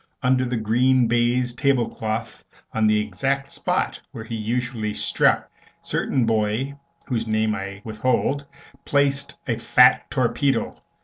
Under 0.23 0.45
the 0.45 0.57
green 0.57 1.05
baize 1.05 1.53
table 1.53 1.87
cloth, 1.87 2.43
on 2.73 2.87
the 2.87 2.99
exact 2.99 3.51
spot 3.51 4.01
where 4.11 4.23
he 4.23 4.33
usually 4.33 4.95
struck, 4.95 5.47
certain 5.79 6.25
boy, 6.25 6.73
whose 7.05 7.27
name 7.27 7.53
I 7.53 7.81
withhold, 7.83 8.47
placed 8.83 9.37
a 9.47 9.59
fat 9.59 10.09
torpedo. 10.09 10.81